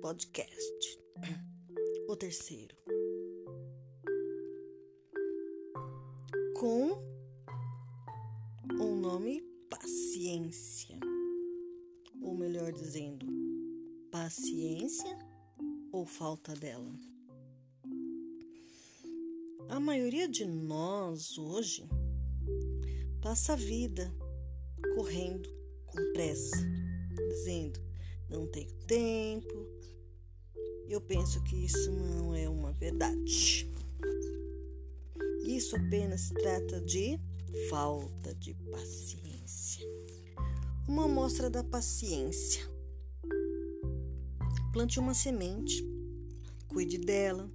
[0.00, 0.98] podcast.
[2.08, 2.74] O terceiro.
[6.56, 6.92] Com
[8.80, 10.98] o nome paciência.
[12.22, 13.26] Ou melhor dizendo,
[14.10, 15.18] paciência
[15.92, 16.92] ou falta dela.
[19.68, 21.86] A maioria de nós hoje
[23.22, 24.10] passa a vida
[24.96, 25.48] correndo
[25.86, 26.56] com pressa,
[27.28, 27.80] dizendo
[28.30, 29.79] não tenho tempo.
[31.00, 33.66] Eu penso que isso não é uma verdade.
[35.42, 37.18] Isso apenas se trata de
[37.70, 39.82] falta de paciência.
[40.86, 42.68] Uma amostra da paciência.
[44.74, 45.82] Plante uma semente,
[46.68, 47.50] cuide dela,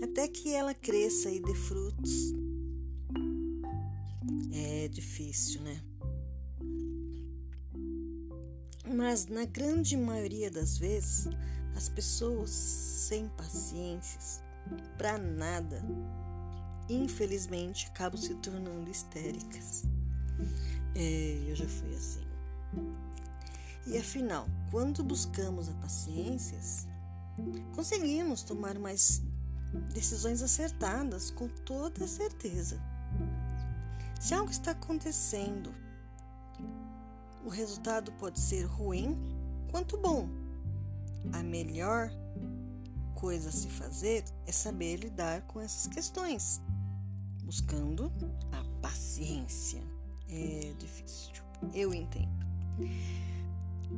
[0.00, 2.32] até que ela cresça e dê frutos.
[4.52, 5.82] É difícil, né?
[8.98, 11.28] Mas na grande maioria das vezes,
[11.76, 14.42] as pessoas sem paciências
[14.96, 15.80] para nada,
[16.88, 19.84] infelizmente, acabam se tornando histéricas.
[20.96, 22.26] É, eu já fui assim.
[23.86, 26.58] E afinal, quando buscamos a paciência,
[27.76, 29.22] conseguimos tomar mais
[29.94, 32.82] decisões acertadas com toda certeza.
[34.20, 35.72] Se algo está acontecendo
[37.44, 39.16] o resultado pode ser ruim
[39.70, 40.28] quanto bom.
[41.32, 42.10] A melhor
[43.14, 46.60] coisa a se fazer é saber lidar com essas questões,
[47.44, 48.12] buscando
[48.52, 49.82] a paciência.
[50.28, 51.42] É difícil,
[51.74, 52.38] eu entendo.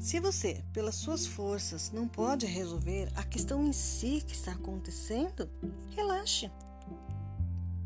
[0.00, 5.48] Se você, pelas suas forças, não pode resolver a questão em si que está acontecendo,
[5.90, 6.50] relaxe.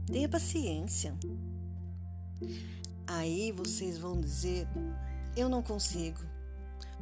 [0.06, 1.14] Tenha paciência.
[3.06, 4.66] Aí vocês vão dizer
[5.36, 6.20] eu não consigo.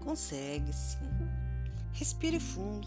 [0.00, 0.98] Consegue sim.
[1.92, 2.86] Respire fundo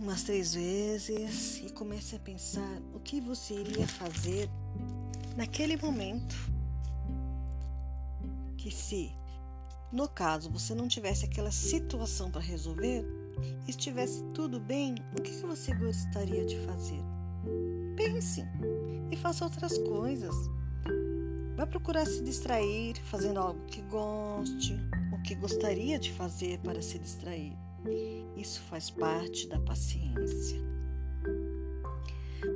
[0.00, 4.48] umas três vezes e comece a pensar o que você iria fazer
[5.36, 6.34] naquele momento.
[8.56, 9.12] Que se,
[9.92, 13.04] no caso, você não tivesse aquela situação para resolver,
[13.68, 17.02] estivesse tudo bem, o que você gostaria de fazer?
[17.96, 18.42] Pense
[19.10, 20.34] e faça outras coisas.
[21.60, 24.74] Vai procurar se distrair fazendo algo que goste,
[25.12, 27.54] o que gostaria de fazer para se distrair.
[28.34, 30.58] Isso faz parte da paciência.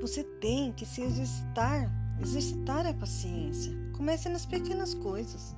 [0.00, 3.74] Você tem que se exercitar, exercitar a paciência.
[3.94, 5.54] Comece nas pequenas coisas.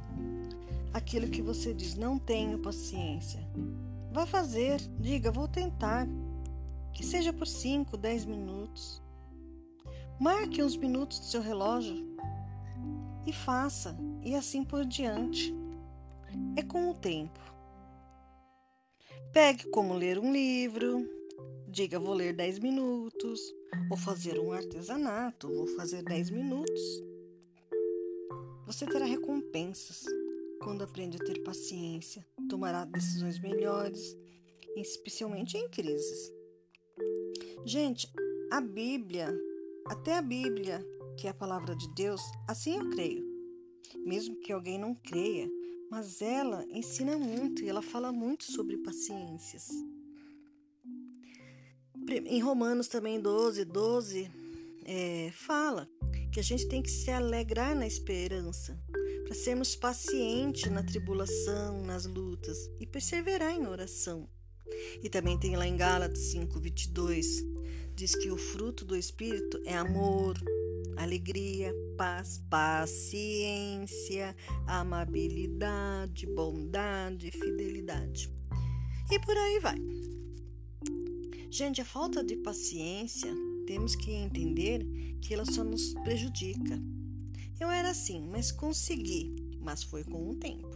[0.92, 3.48] Aquilo que você diz, não tenho paciência.
[4.10, 6.08] Vá fazer, diga, vou tentar.
[6.92, 9.00] Que seja por 5, 10 minutos.
[10.18, 12.16] Marque uns minutos do seu relógio
[13.26, 15.54] e faça, e assim por diante.
[16.56, 17.40] É com o tempo.
[19.32, 21.08] Pegue como ler um livro,
[21.68, 23.40] diga vou ler 10 minutos,
[23.90, 27.02] ou fazer um artesanato, vou fazer 10 minutos.
[28.66, 30.04] Você terá recompensas
[30.62, 34.16] quando aprende a ter paciência, tomará decisões melhores,
[34.76, 36.32] especialmente em crises.
[37.64, 38.10] Gente,
[38.50, 39.28] a Bíblia,
[39.86, 40.84] até a Bíblia
[41.16, 43.24] que é a palavra de Deus, assim eu creio.
[44.04, 45.48] Mesmo que alguém não creia,
[45.90, 49.68] mas ela ensina muito e ela fala muito sobre paciências.
[52.26, 54.30] Em Romanos também 12, 12,
[54.84, 55.88] é, fala
[56.32, 58.78] que a gente tem que se alegrar na esperança,
[59.24, 64.28] para sermos pacientes na tribulação, nas lutas e perseverar em oração.
[65.02, 67.44] E também tem lá em Gálatas 5, 22,
[67.94, 70.36] diz que o fruto do Espírito é amor,
[70.96, 74.34] alegria, paz, paciência,
[74.66, 78.32] amabilidade, bondade, fidelidade.
[79.10, 79.76] E por aí vai.
[81.50, 83.32] Gente, a falta de paciência,
[83.66, 84.84] temos que entender
[85.20, 86.80] que ela só nos prejudica.
[87.58, 90.75] Eu era assim, mas consegui, mas foi com o tempo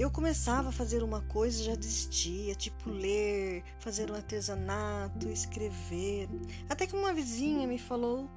[0.00, 6.28] eu começava a fazer uma coisa e já desistia, tipo ler, fazer um artesanato, escrever.
[6.68, 8.28] Até que uma vizinha me falou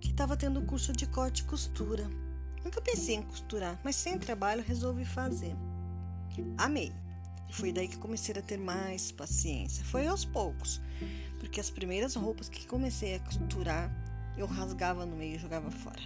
[0.00, 2.08] que estava tendo curso de corte e costura.
[2.62, 5.56] Nunca pensei em costurar, mas sem trabalho resolvi fazer.
[6.58, 6.92] Amei.
[7.50, 9.84] Foi daí que comecei a ter mais paciência.
[9.84, 10.82] Foi aos poucos,
[11.38, 13.90] porque as primeiras roupas que comecei a costurar,
[14.36, 16.02] eu rasgava no meio e jogava fora.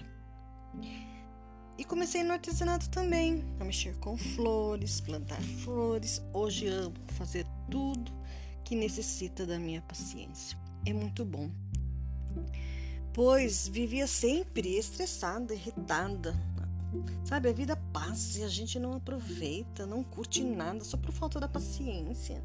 [1.78, 6.20] E comecei no artesanato também, a mexer com flores, plantar flores.
[6.34, 8.12] Hoje amo fazer tudo
[8.64, 10.58] que necessita da minha paciência.
[10.84, 11.48] É muito bom.
[13.14, 16.34] Pois vivia sempre estressada, irritada
[17.24, 21.38] Sabe, a vida passa e a gente não aproveita, não curte nada só por falta
[21.38, 22.42] da paciência.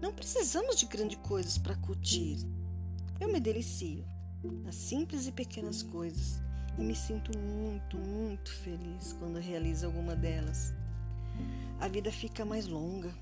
[0.00, 2.38] Não precisamos de grandes coisas para curtir.
[3.20, 4.04] Eu me delicio
[4.64, 6.40] nas simples e pequenas coisas
[6.78, 10.72] e me sinto muito, muito feliz quando realizo alguma delas.
[11.80, 13.12] A vida fica mais longa.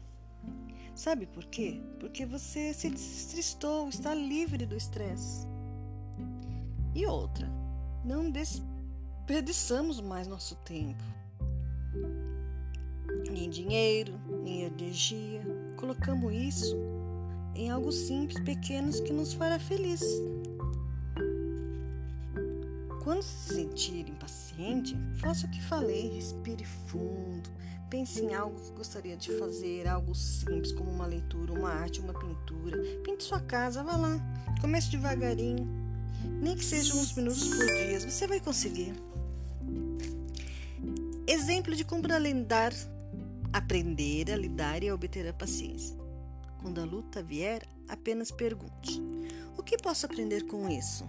[0.94, 1.80] Sabe por quê?
[1.98, 5.46] Porque você se destristou, está livre do estresse.
[6.94, 7.50] E outra,
[8.04, 11.02] não desperdiçamos mais nosso tempo.
[13.30, 15.42] Nem dinheiro, nem energia.
[15.76, 16.76] Colocamos isso
[17.54, 20.02] em algo simples, pequenos que nos fará feliz.
[23.06, 27.48] Quando se sentir impaciente, faça o que falei, respire fundo,
[27.88, 32.12] pense em algo que gostaria de fazer, algo simples como uma leitura, uma arte, uma
[32.12, 32.76] pintura.
[33.04, 34.18] Pinte sua casa, vá lá,
[34.60, 35.68] comece devagarinho,
[36.24, 38.92] nem que sejam uns minutos por dia, você vai conseguir.
[41.28, 42.72] Exemplo de como lidar,
[43.52, 45.96] aprender a lidar e a obter a paciência.
[46.60, 49.00] Quando a luta vier, apenas pergunte:
[49.56, 51.06] o que posso aprender com isso?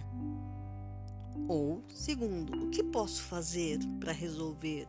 [1.46, 4.88] Ou, segundo, o que posso fazer para resolver?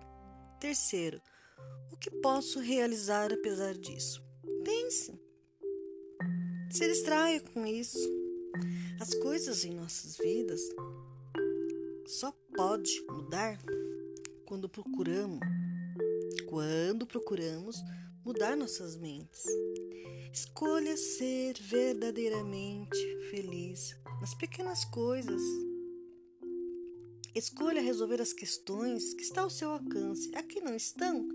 [0.60, 1.22] Terceiro,
[1.92, 4.24] o que posso realizar apesar disso?
[4.64, 5.20] Pense.
[6.72, 8.00] Se distraia com isso.
[9.00, 10.62] As coisas em nossas vidas
[12.06, 13.58] só pode mudar
[14.46, 15.40] quando procuramos,
[16.48, 17.78] quando procuramos
[18.26, 19.44] mudar nossas mentes.
[20.34, 22.98] Escolha ser verdadeiramente
[23.30, 25.42] feliz nas pequenas coisas
[27.36, 30.32] Escolha resolver as questões que estão ao seu alcance.
[30.36, 31.28] Aqui não estão,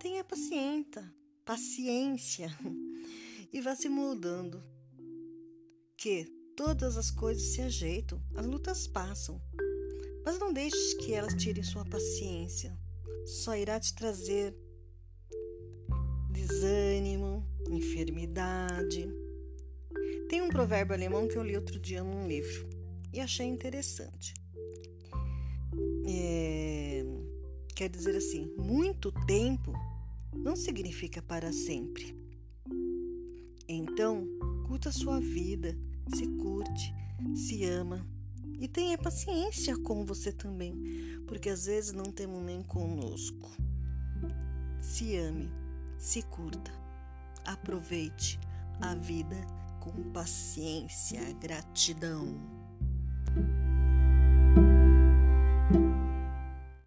[0.00, 1.14] tenha paciência,
[1.44, 2.50] paciência
[3.52, 4.62] e vá se mudando.
[5.96, 6.24] Que
[6.56, 9.40] todas as coisas se ajeitam, as lutas passam.
[10.24, 12.76] Mas não deixe que elas tirem sua paciência.
[13.24, 14.54] Só irá te trazer
[16.30, 19.08] desânimo, enfermidade.
[20.28, 22.68] Tem um provérbio alemão que eu li outro dia num livro
[23.12, 24.34] e achei interessante
[26.18, 27.04] é,
[27.74, 29.72] quer dizer assim, muito tempo
[30.32, 32.16] não significa para sempre.
[33.68, 34.26] Então,
[34.66, 35.76] curta a sua vida,
[36.14, 36.94] se curte,
[37.34, 38.06] se ama
[38.58, 40.74] e tenha paciência com você também,
[41.26, 43.50] porque às vezes não temos nem conosco.
[44.78, 45.50] Se ame,
[45.98, 46.72] se curta,
[47.44, 48.38] aproveite
[48.80, 49.36] a vida
[49.80, 52.55] com paciência, gratidão.